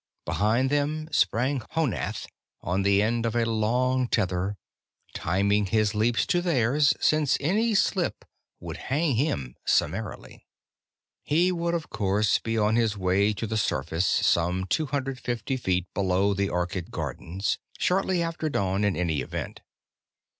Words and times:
Behind 0.25 0.71
them 0.71 1.09
sprang 1.11 1.59
Honath 1.75 2.25
on 2.61 2.81
the 2.81 3.03
end 3.03 3.23
of 3.23 3.35
a 3.35 3.45
long 3.45 4.07
tether, 4.07 4.57
timing 5.13 5.67
his 5.67 5.93
leaps 5.93 6.25
by 6.25 6.39
theirs, 6.39 6.95
since 6.99 7.37
any 7.39 7.75
slip 7.75 8.25
would 8.59 8.77
hang 8.89 9.13
him 9.15 9.53
summarily. 9.63 10.43
He 11.21 11.51
would 11.51 11.75
of 11.75 11.91
course 11.91 12.39
be 12.39 12.57
on 12.57 12.77
his 12.77 12.97
way 12.97 13.31
to 13.33 13.45
the 13.45 13.57
surface, 13.57 14.07
some 14.07 14.65
250 14.65 15.55
feet 15.57 15.85
below 15.93 16.33
the 16.33 16.49
orchid 16.49 16.89
gardens, 16.89 17.59
shortly 17.77 18.23
after 18.23 18.49
dawn 18.49 18.83
in 18.83 18.97
any 18.97 19.21
event. 19.21 19.61